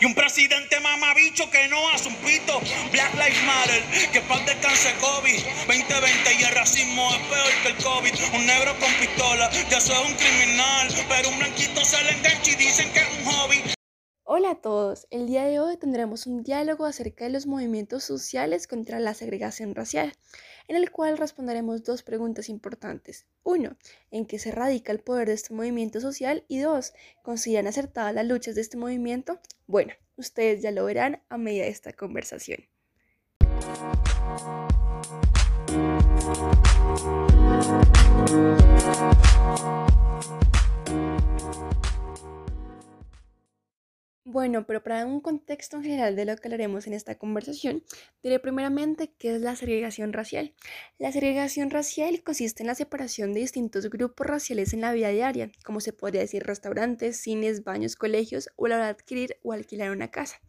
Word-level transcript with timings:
Y 0.00 0.04
un 0.04 0.14
presidente 0.14 0.78
mamabicho 0.80 1.50
que 1.50 1.68
no 1.68 1.88
hace 1.90 2.08
un 2.08 2.16
pito. 2.16 2.60
Black 2.92 3.14
Lives 3.14 3.42
Matter, 3.44 3.82
que 4.12 4.20
paz 4.22 4.44
descanse 4.46 4.94
COVID. 5.00 5.38
2020 5.66 6.34
y 6.34 6.42
el 6.42 6.54
racismo 6.54 7.14
es 7.14 7.20
peor 7.22 7.62
que 7.62 7.68
el 7.68 7.76
COVID. 7.76 8.14
Un 8.34 8.46
negro 8.46 8.78
con 8.78 8.92
pistola, 8.94 9.50
ya 9.70 9.80
soy 9.80 10.06
un 10.06 10.14
criminal. 10.14 10.88
Pero 11.08 11.28
un 11.28 11.38
blanquito 11.38 11.84
se 11.84 12.02
le 12.04 12.12
engancha 12.12 12.50
y 12.50 12.54
dicen 12.56 12.92
que 12.92 13.00
es 13.00 13.08
un 13.18 13.24
hobby. 13.24 13.74
Hola 14.26 14.52
a 14.52 14.54
todos, 14.54 15.06
el 15.10 15.26
día 15.26 15.44
de 15.44 15.60
hoy 15.60 15.76
tendremos 15.76 16.26
un 16.26 16.42
diálogo 16.42 16.86
acerca 16.86 17.26
de 17.26 17.30
los 17.30 17.46
movimientos 17.46 18.04
sociales 18.04 18.66
contra 18.66 18.98
la 18.98 19.12
segregación 19.12 19.74
racial, 19.74 20.14
en 20.66 20.76
el 20.76 20.90
cual 20.90 21.18
responderemos 21.18 21.84
dos 21.84 22.02
preguntas 22.02 22.48
importantes. 22.48 23.26
Uno, 23.42 23.76
¿en 24.10 24.24
qué 24.24 24.38
se 24.38 24.50
radica 24.50 24.92
el 24.92 25.00
poder 25.00 25.28
de 25.28 25.34
este 25.34 25.52
movimiento 25.52 26.00
social? 26.00 26.42
Y 26.48 26.60
dos, 26.60 26.94
¿consideran 27.22 27.66
acertadas 27.66 28.14
las 28.14 28.24
luchas 28.24 28.54
de 28.54 28.62
este 28.62 28.78
movimiento? 28.78 29.40
Bueno, 29.66 29.92
ustedes 30.16 30.62
ya 30.62 30.70
lo 30.70 30.86
verán 30.86 31.22
a 31.28 31.36
medida 31.36 31.64
de 31.64 31.70
esta 31.70 31.92
conversación. 31.92 32.64
Bueno, 44.26 44.66
pero 44.66 44.82
para 44.82 45.04
un 45.04 45.20
contexto 45.20 45.76
en 45.76 45.82
general 45.82 46.16
de 46.16 46.24
lo 46.24 46.34
que 46.36 46.48
hablaremos 46.48 46.86
en 46.86 46.94
esta 46.94 47.18
conversación, 47.18 47.84
diré 48.22 48.38
primeramente 48.40 49.12
qué 49.18 49.34
es 49.34 49.42
la 49.42 49.54
segregación 49.54 50.14
racial. 50.14 50.54
La 50.98 51.12
segregación 51.12 51.70
racial 51.70 52.22
consiste 52.22 52.62
en 52.62 52.68
la 52.68 52.74
separación 52.74 53.34
de 53.34 53.40
distintos 53.40 53.90
grupos 53.90 54.26
raciales 54.26 54.72
en 54.72 54.80
la 54.80 54.94
vida 54.94 55.10
diaria, 55.10 55.52
como 55.62 55.80
se 55.80 55.92
podría 55.92 56.22
decir 56.22 56.42
restaurantes, 56.42 57.20
cines, 57.20 57.64
baños, 57.64 57.96
colegios 57.96 58.48
o 58.56 58.66
la 58.66 58.76
hora 58.76 58.84
de 58.86 58.90
adquirir 58.92 59.36
o 59.42 59.52
alquilar 59.52 59.90
una 59.90 60.10
casa. 60.10 60.40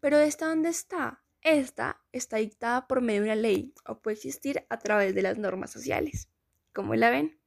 Pero 0.00 0.18
¿esta 0.18 0.48
dónde 0.48 0.68
está? 0.68 1.22
Esta 1.40 2.02
está 2.12 2.36
dictada 2.36 2.86
por 2.86 3.00
medio 3.00 3.22
de 3.22 3.28
una 3.28 3.36
ley 3.36 3.72
o 3.86 4.02
puede 4.02 4.16
existir 4.16 4.66
a 4.68 4.78
través 4.78 5.14
de 5.14 5.22
las 5.22 5.38
normas 5.38 5.70
sociales. 5.70 6.28
¿Cómo 6.74 6.94
la 6.96 7.08
ven? 7.08 7.40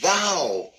¡Wow! 0.00 0.70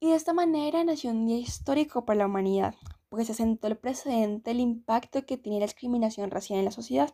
Y 0.00 0.10
de 0.10 0.16
esta 0.16 0.32
manera 0.32 0.84
nació 0.84 1.10
un 1.10 1.26
día 1.26 1.38
histórico 1.38 2.04
para 2.04 2.20
la 2.20 2.26
humanidad, 2.26 2.74
porque 3.08 3.24
se 3.24 3.34
sentó 3.34 3.66
el 3.66 3.76
precedente 3.76 4.50
del 4.50 4.60
impacto 4.60 5.26
que 5.26 5.36
tiene 5.36 5.58
la 5.58 5.66
discriminación 5.66 6.30
racial 6.30 6.60
en 6.60 6.66
la 6.66 6.70
sociedad. 6.70 7.12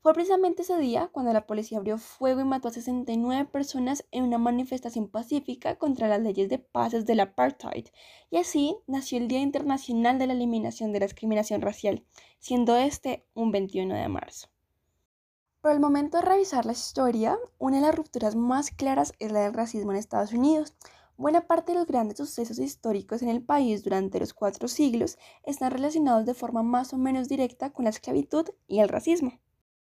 Fue 0.00 0.12
precisamente 0.12 0.62
ese 0.62 0.76
día 0.76 1.08
cuando 1.10 1.32
la 1.32 1.46
policía 1.46 1.78
abrió 1.78 1.98
fuego 1.98 2.40
y 2.40 2.44
mató 2.44 2.68
a 2.68 2.72
69 2.72 3.46
personas 3.46 4.04
en 4.12 4.24
una 4.24 4.38
manifestación 4.38 5.08
pacífica 5.08 5.76
contra 5.76 6.06
las 6.06 6.20
leyes 6.20 6.48
de 6.48 6.58
pases 6.58 7.06
del 7.06 7.20
apartheid. 7.20 7.86
Y 8.30 8.36
así 8.36 8.76
nació 8.86 9.18
el 9.18 9.26
Día 9.26 9.40
Internacional 9.40 10.18
de 10.18 10.26
la 10.26 10.34
Eliminación 10.34 10.92
de 10.92 11.00
la 11.00 11.06
Discriminación 11.06 11.62
Racial, 11.62 12.04
siendo 12.38 12.76
este 12.76 13.26
un 13.34 13.50
21 13.50 13.94
de 13.94 14.08
marzo. 14.08 14.48
Por 15.60 15.72
el 15.72 15.80
momento 15.80 16.18
de 16.18 16.24
revisar 16.24 16.64
la 16.64 16.72
historia, 16.72 17.36
una 17.58 17.78
de 17.78 17.82
las 17.82 17.94
rupturas 17.94 18.36
más 18.36 18.70
claras 18.70 19.12
es 19.18 19.32
la 19.32 19.40
del 19.40 19.54
racismo 19.54 19.90
en 19.90 19.98
Estados 19.98 20.32
Unidos. 20.32 20.74
Buena 21.18 21.48
parte 21.48 21.72
de 21.72 21.78
los 21.78 21.88
grandes 21.88 22.18
sucesos 22.18 22.60
históricos 22.60 23.22
en 23.22 23.28
el 23.28 23.42
país 23.42 23.82
durante 23.82 24.20
los 24.20 24.32
cuatro 24.32 24.68
siglos 24.68 25.18
están 25.42 25.72
relacionados 25.72 26.24
de 26.24 26.32
forma 26.32 26.62
más 26.62 26.92
o 26.92 26.96
menos 26.96 27.28
directa 27.28 27.70
con 27.72 27.86
la 27.86 27.90
esclavitud 27.90 28.46
y 28.68 28.78
el 28.78 28.88
racismo. 28.88 29.32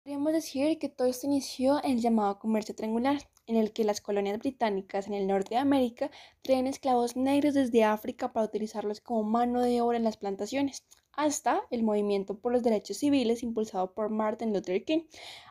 Podríamos 0.03 0.33
decir 0.33 0.81
que 0.81 0.89
todo 0.89 1.07
esto 1.07 1.29
inició 1.29 1.79
en 1.85 1.93
el 1.93 2.01
llamado 2.01 2.41
comercio 2.41 2.75
triangular, 2.75 3.21
en 3.47 3.55
el 3.55 3.73
que 3.73 3.85
las 3.85 4.01
colonias 4.01 4.41
británicas 4.41 5.07
en 5.07 5.15
el 5.15 5.29
norte 5.29 5.51
de 5.51 5.61
América 5.61 6.11
traían 6.43 6.67
esclavos 6.67 7.15
negros 7.15 7.55
desde 7.55 7.85
África 7.85 8.33
para 8.33 8.47
utilizarlos 8.47 9.01
como 9.01 9.23
mano 9.23 9.63
de 9.63 9.81
obra 9.81 9.99
en 9.99 10.05
las 10.05 10.17
plantaciones, 10.17 10.83
hasta 11.13 11.63
el 11.71 11.85
movimiento 11.85 12.41
por 12.41 12.51
los 12.51 12.65
derechos 12.65 12.97
civiles 12.97 13.45
impulsado 13.45 13.95
por 13.95 14.11
Martin 14.11 14.53
Luther 14.53 14.85
King, 14.85 15.03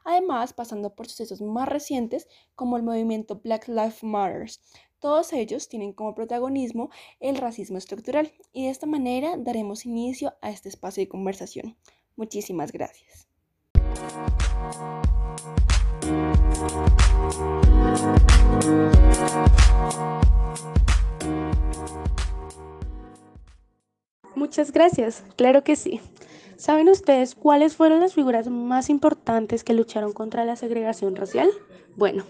además 0.03 0.51
pasando 0.51 0.95
por 0.95 1.07
sucesos 1.07 1.41
más 1.41 1.69
recientes 1.69 2.27
como 2.55 2.75
el 2.75 2.83
movimiento 2.83 3.39
Black 3.41 3.69
Lives 3.69 4.03
Matter, 4.03 4.49
todos 5.01 5.33
ellos 5.33 5.67
tienen 5.67 5.91
como 5.91 6.15
protagonismo 6.15 6.89
el 7.19 7.35
racismo 7.35 7.77
estructural 7.77 8.31
y 8.53 8.65
de 8.65 8.69
esta 8.69 8.85
manera 8.85 9.35
daremos 9.35 9.85
inicio 9.85 10.35
a 10.41 10.51
este 10.51 10.69
espacio 10.69 11.01
de 11.01 11.09
conversación. 11.09 11.75
Muchísimas 12.15 12.71
gracias. 12.71 13.27
Muchas 24.35 24.71
gracias, 24.71 25.23
claro 25.35 25.63
que 25.63 25.75
sí. 25.75 25.99
¿Saben 26.57 26.89
ustedes 26.89 27.33
cuáles 27.33 27.75
fueron 27.75 28.01
las 28.01 28.13
figuras 28.13 28.47
más 28.47 28.89
importantes 28.89 29.63
que 29.63 29.73
lucharon 29.73 30.13
contra 30.13 30.45
la 30.45 30.55
segregación 30.55 31.15
racial? 31.15 31.49
Bueno, 31.97 32.23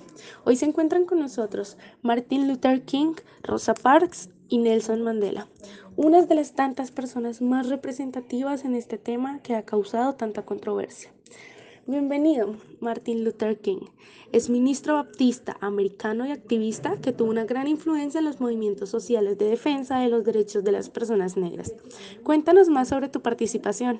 hoy 0.43 0.55
se 0.55 0.65
encuentran 0.65 1.05
con 1.05 1.19
nosotros 1.19 1.77
Martin 2.01 2.47
Luther 2.47 2.81
King, 2.81 3.13
Rosa 3.43 3.75
Parks 3.75 4.29
y 4.49 4.57
Nelson 4.57 5.03
Mandela, 5.03 5.47
unas 5.95 6.27
de 6.27 6.35
las 6.35 6.53
tantas 6.53 6.91
personas 6.91 7.41
más 7.43 7.69
representativas 7.69 8.65
en 8.65 8.75
este 8.75 8.97
tema 8.97 9.39
que 9.43 9.55
ha 9.55 9.63
causado 9.63 10.15
tanta 10.15 10.43
controversia. 10.43 11.11
Bienvenido, 11.85 12.55
Martin 12.79 13.23
Luther 13.23 13.59
King. 13.59 13.81
Es 14.31 14.49
ministro 14.49 14.95
baptista 14.95 15.57
americano 15.61 16.25
y 16.25 16.31
activista 16.31 16.97
que 16.99 17.11
tuvo 17.11 17.29
una 17.29 17.45
gran 17.45 17.67
influencia 17.67 18.19
en 18.19 18.25
los 18.25 18.39
movimientos 18.39 18.89
sociales 18.89 19.37
de 19.37 19.45
defensa 19.45 19.99
de 19.99 20.09
los 20.09 20.23
derechos 20.23 20.63
de 20.63 20.71
las 20.71 20.89
personas 20.89 21.37
negras. 21.37 21.73
Cuéntanos 22.23 22.67
más 22.69 22.87
sobre 22.87 23.09
tu 23.09 23.21
participación. 23.21 23.99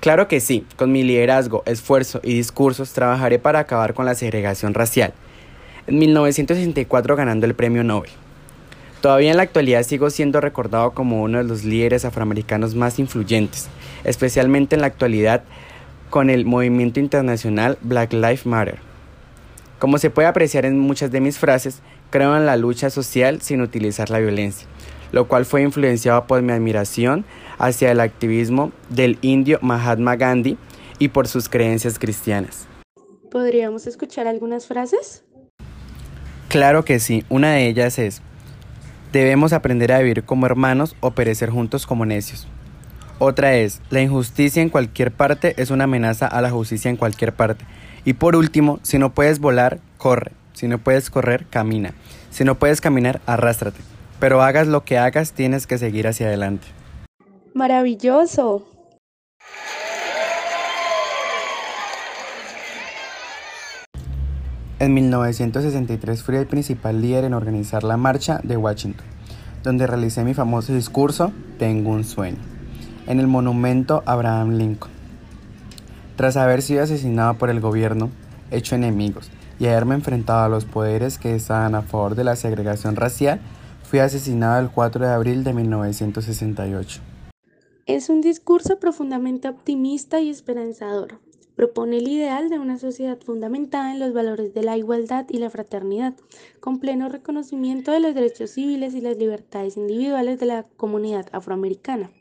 Claro 0.00 0.28
que 0.28 0.40
sí, 0.40 0.64
con 0.76 0.92
mi 0.92 1.02
liderazgo, 1.02 1.62
esfuerzo 1.66 2.20
y 2.22 2.32
discursos 2.32 2.94
trabajaré 2.94 3.38
para 3.38 3.58
acabar 3.58 3.92
con 3.92 4.06
la 4.06 4.14
segregación 4.14 4.72
racial. 4.72 5.12
En 5.86 5.98
1964 5.98 7.16
ganando 7.16 7.44
el 7.44 7.54
Premio 7.54 7.84
Nobel. 7.84 8.10
Todavía 9.02 9.30
en 9.30 9.36
la 9.36 9.42
actualidad 9.42 9.82
sigo 9.82 10.08
siendo 10.08 10.40
recordado 10.40 10.92
como 10.92 11.22
uno 11.22 11.36
de 11.36 11.44
los 11.44 11.64
líderes 11.64 12.06
afroamericanos 12.06 12.74
más 12.74 12.98
influyentes, 12.98 13.68
especialmente 14.02 14.74
en 14.74 14.80
la 14.80 14.86
actualidad 14.86 15.42
con 16.08 16.30
el 16.30 16.46
movimiento 16.46 16.98
internacional 16.98 17.76
Black 17.82 18.14
Lives 18.14 18.46
Matter. 18.46 18.78
Como 19.78 19.98
se 19.98 20.08
puede 20.08 20.28
apreciar 20.28 20.64
en 20.64 20.78
muchas 20.78 21.10
de 21.10 21.20
mis 21.20 21.38
frases, 21.38 21.80
creo 22.08 22.34
en 22.38 22.46
la 22.46 22.56
lucha 22.56 22.88
social 22.88 23.42
sin 23.42 23.60
utilizar 23.60 24.08
la 24.08 24.18
violencia, 24.18 24.66
lo 25.12 25.28
cual 25.28 25.44
fue 25.44 25.62
influenciado 25.62 26.26
por 26.26 26.42
mi 26.42 26.52
admiración 26.52 27.24
hacia 27.58 27.90
el 27.90 28.00
activismo 28.00 28.72
del 28.88 29.18
indio 29.22 29.58
Mahatma 29.62 30.16
Gandhi 30.16 30.56
y 30.98 31.08
por 31.08 31.28
sus 31.28 31.48
creencias 31.48 31.98
cristianas. 31.98 32.66
¿Podríamos 33.30 33.86
escuchar 33.86 34.26
algunas 34.26 34.66
frases? 34.66 35.24
Claro 36.48 36.84
que 36.84 36.98
sí, 36.98 37.24
una 37.28 37.52
de 37.52 37.68
ellas 37.68 37.98
es, 37.98 38.22
debemos 39.12 39.52
aprender 39.52 39.92
a 39.92 40.00
vivir 40.00 40.24
como 40.24 40.46
hermanos 40.46 40.96
o 41.00 41.12
perecer 41.12 41.50
juntos 41.50 41.86
como 41.86 42.04
necios. 42.06 42.48
Otra 43.18 43.54
es, 43.54 43.82
la 43.90 44.00
injusticia 44.00 44.62
en 44.62 44.70
cualquier 44.70 45.12
parte 45.12 45.54
es 45.58 45.70
una 45.70 45.84
amenaza 45.84 46.26
a 46.26 46.40
la 46.40 46.50
justicia 46.50 46.90
en 46.90 46.96
cualquier 46.96 47.34
parte. 47.34 47.66
Y 48.04 48.14
por 48.14 48.34
último, 48.34 48.80
si 48.82 48.98
no 48.98 49.12
puedes 49.12 49.40
volar, 49.40 49.78
corre. 49.98 50.32
Si 50.54 50.68
no 50.68 50.78
puedes 50.78 51.10
correr, 51.10 51.46
camina. 51.50 51.92
Si 52.30 52.44
no 52.44 52.58
puedes 52.58 52.80
caminar, 52.80 53.20
arrástrate. 53.26 53.80
Pero 54.20 54.42
hagas 54.42 54.68
lo 54.68 54.84
que 54.84 54.98
hagas, 54.98 55.32
tienes 55.32 55.66
que 55.66 55.78
seguir 55.78 56.06
hacia 56.06 56.26
adelante. 56.26 56.66
Maravilloso. 57.54 58.66
En 64.78 64.94
1963 64.94 66.22
fui 66.22 66.36
el 66.36 66.46
principal 66.46 67.02
líder 67.02 67.24
en 67.24 67.34
organizar 67.34 67.82
la 67.82 67.96
marcha 67.96 68.40
de 68.42 68.56
Washington, 68.56 69.06
donde 69.62 69.86
realicé 69.86 70.24
mi 70.24 70.32
famoso 70.32 70.72
discurso 70.72 71.32
Tengo 71.58 71.90
un 71.90 72.04
sueño, 72.04 72.38
en 73.06 73.20
el 73.20 73.26
monumento 73.26 74.02
Abraham 74.06 74.52
Lincoln. 74.56 74.90
Tras 76.16 76.38
haber 76.38 76.62
sido 76.62 76.82
asesinado 76.82 77.34
por 77.34 77.50
el 77.50 77.60
gobierno, 77.60 78.10
hecho 78.50 78.74
enemigos 78.74 79.30
y 79.58 79.66
haberme 79.66 79.94
enfrentado 79.94 80.44
a 80.44 80.48
los 80.48 80.64
poderes 80.64 81.18
que 81.18 81.34
estaban 81.34 81.74
a 81.74 81.82
favor 81.82 82.14
de 82.14 82.24
la 82.24 82.36
segregación 82.36 82.96
racial, 82.96 83.40
fui 83.90 83.98
asesinado 83.98 84.60
el 84.60 84.70
4 84.70 85.04
de 85.04 85.12
abril 85.12 85.42
de 85.42 85.52
1968. 85.52 87.00
Es 87.86 88.08
un 88.08 88.20
discurso 88.20 88.78
profundamente 88.78 89.48
optimista 89.48 90.20
y 90.20 90.30
esperanzador. 90.30 91.18
Propone 91.56 91.98
el 91.98 92.06
ideal 92.06 92.50
de 92.50 92.60
una 92.60 92.78
sociedad 92.78 93.18
fundamentada 93.18 93.90
en 93.90 93.98
los 93.98 94.12
valores 94.12 94.54
de 94.54 94.62
la 94.62 94.76
igualdad 94.76 95.26
y 95.28 95.38
la 95.38 95.50
fraternidad, 95.50 96.14
con 96.60 96.78
pleno 96.78 97.08
reconocimiento 97.08 97.90
de 97.90 97.98
los 97.98 98.14
derechos 98.14 98.52
civiles 98.52 98.94
y 98.94 99.00
las 99.00 99.16
libertades 99.16 99.76
individuales 99.76 100.38
de 100.38 100.46
la 100.46 100.66
comunidad 100.76 101.26
afroamericana. 101.32 102.12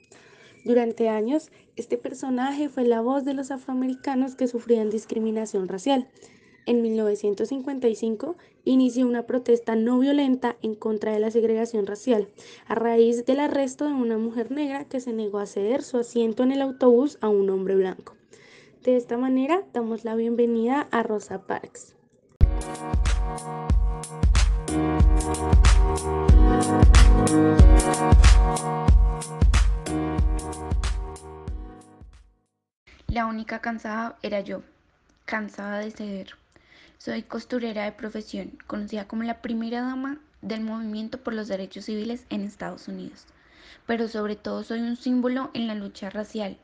Durante 0.65 1.07
años, 1.07 1.51
este 1.75 1.99
personaje 1.99 2.69
fue 2.69 2.83
la 2.83 3.01
voz 3.01 3.25
de 3.25 3.35
los 3.35 3.51
afroamericanos 3.51 4.33
que 4.33 4.47
sufrían 4.47 4.89
discriminación 4.89 5.67
racial. 5.67 6.07
En 6.69 6.83
1955 6.83 8.35
inició 8.63 9.07
una 9.07 9.23
protesta 9.23 9.75
no 9.75 9.97
violenta 9.97 10.55
en 10.61 10.75
contra 10.75 11.11
de 11.11 11.17
la 11.17 11.31
segregación 11.31 11.87
racial, 11.87 12.27
a 12.67 12.75
raíz 12.75 13.25
del 13.25 13.39
arresto 13.39 13.87
de 13.87 13.93
una 13.93 14.19
mujer 14.19 14.51
negra 14.51 14.85
que 14.85 14.99
se 14.99 15.11
negó 15.11 15.39
a 15.39 15.47
ceder 15.47 15.81
su 15.81 15.97
asiento 15.97 16.43
en 16.43 16.51
el 16.51 16.61
autobús 16.61 17.17
a 17.21 17.29
un 17.29 17.49
hombre 17.49 17.75
blanco. 17.75 18.15
De 18.83 18.97
esta 18.97 19.17
manera 19.17 19.63
damos 19.73 20.05
la 20.05 20.13
bienvenida 20.13 20.87
a 20.91 21.01
Rosa 21.01 21.41
Parks. 21.47 21.95
La 33.07 33.25
única 33.25 33.59
cansada 33.59 34.19
era 34.21 34.41
yo, 34.41 34.61
cansada 35.25 35.79
de 35.79 35.89
ceder. 35.89 36.35
Soy 37.01 37.23
costurera 37.23 37.85
de 37.85 37.93
profesión, 37.93 38.57
conocida 38.67 39.07
como 39.07 39.23
la 39.23 39.41
primera 39.41 39.81
dama 39.81 40.19
del 40.41 40.59
movimiento 40.59 41.17
por 41.17 41.33
los 41.33 41.47
derechos 41.47 41.85
civiles 41.85 42.25
en 42.29 42.41
Estados 42.41 42.89
Unidos. 42.89 43.25
Pero 43.87 44.09
sobre 44.09 44.35
todo 44.35 44.65
soy 44.65 44.81
un 44.81 44.97
símbolo 44.97 45.49
en 45.53 45.67
la 45.67 45.75
lucha 45.75 46.09
racial. 46.09 46.57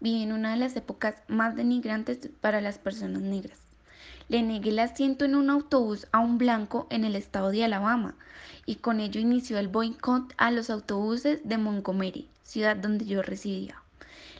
Viví 0.00 0.22
en 0.22 0.32
una 0.32 0.52
de 0.52 0.56
las 0.56 0.74
épocas 0.74 1.16
más 1.28 1.54
denigrantes 1.54 2.30
para 2.40 2.62
las 2.62 2.78
personas 2.78 3.20
negras. 3.20 3.58
Le 4.30 4.40
negué 4.40 4.70
el 4.70 4.78
asiento 4.78 5.26
en 5.26 5.34
un 5.34 5.50
autobús 5.50 6.06
a 6.12 6.20
un 6.20 6.38
blanco 6.38 6.86
en 6.88 7.04
el 7.04 7.14
estado 7.14 7.50
de 7.50 7.64
Alabama 7.64 8.14
y 8.64 8.76
con 8.76 9.00
ello 9.00 9.20
inició 9.20 9.58
el 9.58 9.68
boicot 9.68 10.32
a 10.38 10.50
los 10.50 10.70
autobuses 10.70 11.46
de 11.46 11.58
Montgomery, 11.58 12.26
ciudad 12.42 12.74
donde 12.74 13.04
yo 13.04 13.20
residía. 13.20 13.83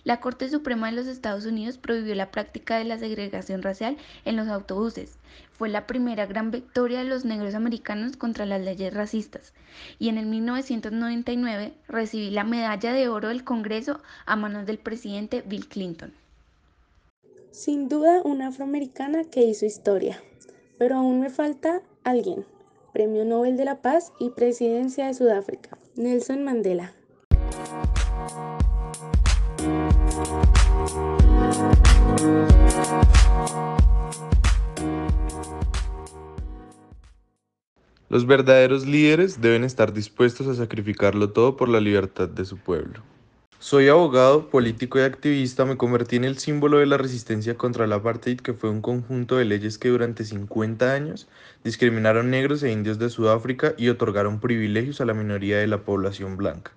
La 0.05 0.21
Corte 0.21 0.51
Suprema 0.51 0.91
de 0.91 0.97
los 0.97 1.06
Estados 1.06 1.47
Unidos 1.47 1.79
prohibió 1.79 2.15
la 2.15 2.31
práctica 2.31 2.77
de 2.77 2.85
la 2.85 2.99
segregación 2.99 3.62
racial 3.62 3.97
en 4.27 4.37
los 4.37 4.49
autobuses. 4.49 5.17
Fue 5.53 5.71
la 5.71 5.87
primera 5.87 6.27
gran 6.27 6.51
victoria 6.51 6.99
de 6.99 7.06
los 7.06 7.25
negros 7.25 7.55
americanos 7.55 8.19
contra 8.19 8.45
las 8.45 8.61
leyes 8.61 8.93
racistas. 8.93 9.55
Y 9.99 10.11
en 10.11 10.19
el 10.19 10.27
1999 10.27 11.73
recibí 11.89 12.31
la 12.31 12.45
medalla 12.45 12.93
de 12.93 13.09
oro 13.09 13.29
del 13.29 13.45
Congreso 13.45 14.01
a 14.27 14.37
manos 14.37 14.67
del 14.67 14.79
presidente 14.79 15.43
Bill 15.47 15.69
Clinton. 15.69 16.12
Sin 17.50 17.89
duda 17.89 18.21
una 18.25 18.49
afroamericana 18.49 19.25
que 19.25 19.45
hizo 19.45 19.65
historia, 19.65 20.23
pero 20.77 20.97
aún 20.97 21.21
me 21.21 21.31
falta 21.31 21.81
alguien. 22.03 22.45
Premio 22.93 23.25
Nobel 23.25 23.57
de 23.57 23.65
la 23.65 23.81
Paz 23.81 24.12
y 24.21 24.31
Presidencia 24.31 25.07
de 25.07 25.15
Sudáfrica, 25.15 25.79
Nelson 25.97 26.45
Mandela. 26.45 26.93
Los 38.15 38.26
verdaderos 38.26 38.87
líderes 38.87 39.41
deben 39.41 39.65
estar 39.65 39.93
dispuestos 39.93 40.47
a 40.47 40.55
sacrificarlo 40.55 41.31
todo 41.31 41.56
por 41.56 41.69
la 41.69 41.81
libertad 41.81 42.29
de 42.29 42.44
su 42.44 42.59
pueblo. 42.59 43.00
Soy 43.59 43.88
abogado, 43.88 44.50
político 44.50 44.99
y 44.99 45.03
activista, 45.03 45.65
me 45.65 45.76
convertí 45.76 46.15
en 46.15 46.25
el 46.25 46.38
símbolo 46.38 46.79
de 46.79 46.87
la 46.87 46.97
resistencia 46.97 47.56
contra 47.56 47.87
el 47.87 47.93
apartheid, 47.93 48.38
que 48.38 48.53
fue 48.53 48.71
un 48.71 48.82
conjunto 48.82 49.37
de 49.37 49.47
leyes 49.47 49.79
que 49.79 49.88
durante 49.88 50.25
50 50.25 50.93
años 50.93 51.26
discriminaron 51.65 52.31
negros 52.31 52.62
e 52.62 52.71
indios 52.71 53.00
de 53.00 53.11
Sudáfrica 53.11 53.75
y 53.76 53.88
otorgaron 53.88 54.38
privilegios 54.38 55.00
a 55.00 55.06
la 55.06 55.15
minoría 55.15 55.59
de 55.59 55.67
la 55.67 55.79
población 55.79 56.37
blanca. 56.37 56.71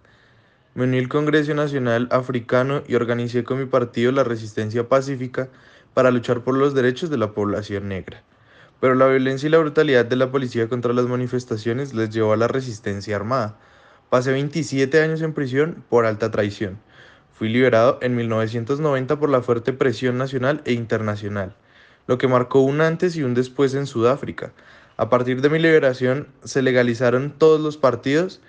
Me 0.78 0.84
uní 0.84 1.00
al 1.00 1.10
Congreso 1.10 1.56
Nacional 1.56 2.08
Africano 2.12 2.84
y 2.88 2.94
organicé 2.94 3.44
con 3.44 3.58
mi 3.58 3.66
partido 3.66 4.12
la 4.12 4.24
Resistencia 4.24 4.88
Pacífica 4.88 5.50
para 5.96 6.12
luchar 6.12 6.44
por 6.44 6.56
los 6.56 6.76
derechos 6.76 7.10
de 7.10 7.18
la 7.18 7.32
población 7.32 7.88
negra. 7.88 8.22
Pero 8.80 8.94
la 8.94 9.08
violencia 9.08 9.48
y 9.48 9.50
la 9.50 9.58
brutalidad 9.58 10.06
de 10.06 10.16
la 10.16 10.30
policía 10.30 10.70
contra 10.70 10.94
las 10.94 11.08
manifestaciones 11.08 11.96
les 11.96 12.12
llevó 12.12 12.34
a 12.34 12.38
la 12.38 12.48
resistencia 12.48 13.16
armada. 13.16 13.58
Pasé 14.12 14.32
27 14.32 15.02
años 15.02 15.24
en 15.24 15.34
prisión 15.34 15.84
por 15.90 16.06
alta 16.06 16.30
traición. 16.30 16.78
Fui 17.34 17.50
liberado 17.50 17.98
en 18.04 18.16
1990 18.16 19.18
por 19.18 19.32
la 19.32 19.42
fuerte 19.42 19.74
presión 19.74 20.20
nacional 20.20 20.62
e 20.64 20.74
internacional, 20.74 21.56
lo 22.06 22.20
que 22.20 22.28
marcó 22.28 22.60
un 22.60 22.82
antes 22.82 23.16
y 23.16 23.24
un 23.24 23.34
después 23.34 23.74
en 23.74 23.88
Sudáfrica. 23.88 24.52
A 24.96 25.10
partir 25.10 25.42
de 25.42 25.50
mi 25.50 25.58
liberación 25.58 26.28
se 26.44 26.62
legalizaron 26.62 27.34
todos 27.36 27.60
los 27.60 27.78
partidos 27.78 28.42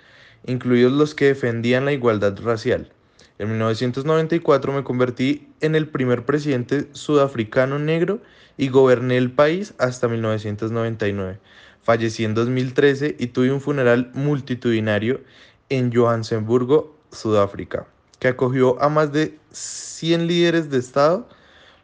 incluidos 0.45 0.91
los 0.91 1.15
que 1.15 1.25
defendían 1.25 1.85
la 1.85 1.93
igualdad 1.93 2.37
racial. 2.41 2.91
En 3.39 3.49
1994 3.49 4.73
me 4.73 4.83
convertí 4.83 5.47
en 5.61 5.75
el 5.75 5.87
primer 5.87 6.25
presidente 6.25 6.89
sudafricano 6.91 7.79
negro 7.79 8.21
y 8.57 8.67
goberné 8.67 9.17
el 9.17 9.31
país 9.31 9.73
hasta 9.77 10.09
1999. 10.09 11.39
Fallecí 11.81 12.25
en 12.25 12.35
2013 12.35 13.15
y 13.17 13.27
tuve 13.27 13.53
un 13.53 13.61
funeral 13.61 14.11
multitudinario 14.13 15.21
en 15.69 15.93
Johannesburgo, 15.93 16.97
Sudáfrica, 17.11 17.87
que 18.19 18.27
acogió 18.27 18.81
a 18.81 18.89
más 18.89 19.13
de 19.13 19.37
100 19.51 20.27
líderes 20.27 20.69
de 20.69 20.79
Estado. 20.79 21.29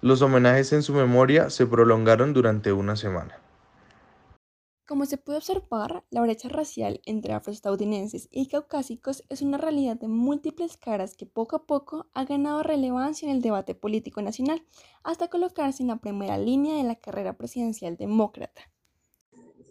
Los 0.01 0.21
homenajes 0.21 0.73
en 0.73 0.83
su 0.83 0.93
memoria 0.93 1.49
se 1.49 1.65
prolongaron 1.65 2.33
durante 2.33 2.73
una 2.73 2.97
semana. 2.97 3.39
Como 4.87 5.07
se 5.07 5.17
puede 5.17 5.39
observar, 5.39 6.03
la 6.11 6.21
brecha 6.21 6.47
racial 6.47 7.01
entre 7.05 7.33
afroestadounidenses 7.33 8.27
y 8.29 8.47
caucásicos 8.47 9.23
es 9.29 9.41
una 9.41 9.57
realidad 9.57 9.97
de 9.97 10.07
múltiples 10.07 10.77
caras 10.77 11.17
que 11.17 11.25
poco 11.25 11.55
a 11.55 11.65
poco 11.65 12.05
ha 12.13 12.23
ganado 12.23 12.61
relevancia 12.61 13.27
en 13.27 13.35
el 13.35 13.41
debate 13.41 13.73
político 13.73 14.21
nacional, 14.21 14.63
hasta 15.03 15.27
colocarse 15.27 15.81
en 15.81 15.87
la 15.87 15.97
primera 15.97 16.37
línea 16.37 16.77
de 16.77 16.83
la 16.83 16.93
carrera 16.97 17.35
presidencial 17.35 17.97
demócrata. 17.97 18.61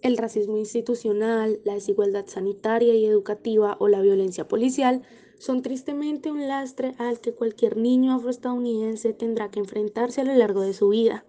El 0.03 0.17
racismo 0.17 0.59
institucional, 0.59 1.61
la 1.65 1.75
desigualdad 1.75 2.27
sanitaria 2.27 2.95
y 2.97 3.07
educativa 3.07 3.77
o 3.79 3.87
la 3.87 4.01
violencia 4.01 4.49
policial 4.49 5.03
son 5.45 5.61
tristemente 5.61 6.33
un 6.33 6.49
lastre 6.49 6.95
al 6.97 7.21
que 7.21 7.35
cualquier 7.35 7.77
niño 7.77 8.15
afroestadounidense 8.15 9.13
tendrá 9.13 9.51
que 9.51 9.61
enfrentarse 9.61 10.23
a 10.23 10.25
lo 10.25 10.35
largo 10.35 10.63
de 10.63 10.73
su 10.73 10.89
vida 10.89 11.27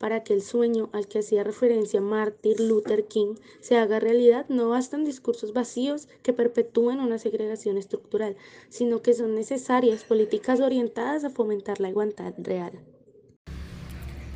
para 0.00 0.24
que 0.24 0.34
el 0.34 0.42
sueño 0.42 0.90
al 0.92 1.06
que 1.06 1.20
hacía 1.20 1.44
referencia 1.44 2.00
Martin 2.00 2.68
Luther 2.68 3.06
King 3.06 3.36
se 3.60 3.78
haga 3.78 4.00
realidad, 4.00 4.44
no 4.48 4.70
bastan 4.70 5.04
discursos 5.04 5.52
vacíos 5.52 6.08
que 6.24 6.32
perpetúen 6.32 6.98
una 6.98 7.18
segregación 7.18 7.78
estructural, 7.78 8.34
sino 8.70 9.02
que 9.02 9.14
son 9.14 9.36
necesarias 9.36 10.02
políticas 10.02 10.58
orientadas 10.58 11.22
a 11.22 11.30
fomentar 11.30 11.78
la 11.78 11.90
igualdad 11.90 12.34
real. 12.38 12.72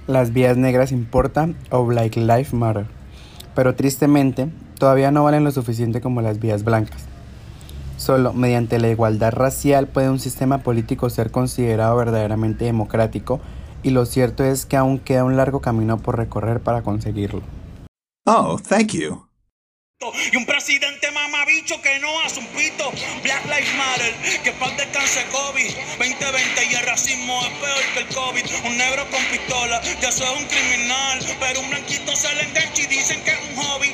Las 0.06 0.32
vías 0.32 0.56
negras 0.56 0.92
importan 0.92 1.58
o 1.72 1.84
Black 1.84 2.14
Lives 2.14 2.54
Matter, 2.54 2.86
pero 3.56 3.74
tristemente 3.74 4.48
todavía 4.78 5.10
no 5.10 5.24
valen 5.24 5.42
lo 5.42 5.50
suficiente 5.50 6.00
como 6.00 6.22
las 6.22 6.38
vías 6.38 6.62
blancas. 6.62 7.08
Solo 8.08 8.32
mediante 8.32 8.78
la 8.78 8.88
igualdad 8.88 9.32
racial 9.32 9.86
puede 9.86 10.08
un 10.08 10.18
sistema 10.18 10.62
político 10.62 11.10
ser 11.10 11.30
considerado 11.30 11.94
verdaderamente 11.94 12.64
democrático 12.64 13.38
y 13.82 13.90
lo 13.90 14.06
cierto 14.06 14.44
es 14.44 14.64
que 14.64 14.78
aún 14.78 14.98
queda 14.98 15.24
un 15.24 15.36
largo 15.36 15.60
camino 15.60 15.98
por 15.98 16.16
recorrer 16.16 16.60
para 16.60 16.80
conseguirlo. 16.80 17.42
Oh, 18.24 18.58
thank 18.66 18.92
you. 18.94 19.28
Y 20.32 20.36
un 20.36 20.46
presidente 20.46 21.10
mamabicho 21.10 21.82
que 21.82 21.98
no 21.98 22.08
hace 22.20 22.38
un 22.38 22.46
pito. 22.46 22.90
Black 23.24 23.44
Lives 23.44 23.74
Matter, 23.76 24.14
que 24.44 24.52
paz 24.52 24.76
descanse 24.76 25.26
COVID. 25.32 25.70
2020 25.98 26.64
y 26.70 26.74
el 26.76 26.86
racismo 26.86 27.40
es 27.42 27.52
peor 27.58 27.84
que 27.92 28.00
el 28.00 28.08
COVID. 28.14 28.44
Un 28.64 28.78
negro 28.78 29.04
con 29.10 29.22
pistola, 29.24 29.82
ya 30.00 30.12
soy 30.12 30.34
un 30.38 30.46
criminal. 30.46 31.18
Pero 31.40 31.60
un 31.60 31.68
blanquito 31.68 32.14
se 32.14 32.32
le 32.36 32.44
engancha 32.44 32.82
y 32.82 32.86
dicen 32.86 33.22
que 33.24 33.32
es 33.32 33.38
un 33.50 33.56
hobby. 33.56 33.92